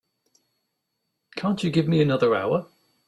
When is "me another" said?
1.87-2.33